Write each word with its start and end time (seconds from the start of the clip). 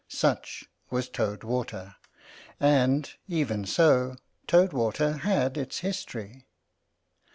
Such 0.09 0.63
was 0.89 1.07
Toad 1.09 1.43
Water; 1.43 1.95
and, 2.59 3.07
even 3.27 3.65
so, 3.67 4.15
Toad 4.47 4.73
Water 4.73 5.17
had 5.17 5.57
its 5.59 5.81
history. 5.81 6.47